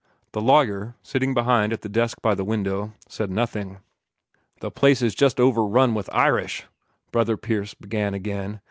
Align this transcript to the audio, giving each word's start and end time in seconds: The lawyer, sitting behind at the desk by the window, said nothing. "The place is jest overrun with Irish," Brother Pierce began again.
The 0.31 0.41
lawyer, 0.41 0.95
sitting 1.03 1.35
behind 1.35 1.71
at 1.71 1.81
the 1.83 1.87
desk 1.87 2.23
by 2.23 2.33
the 2.33 2.43
window, 2.43 2.93
said 3.07 3.29
nothing. 3.29 3.77
"The 4.59 4.71
place 4.71 5.03
is 5.03 5.13
jest 5.13 5.39
overrun 5.39 5.93
with 5.93 6.09
Irish," 6.11 6.65
Brother 7.11 7.37
Pierce 7.37 7.75
began 7.75 8.15
again. 8.15 8.59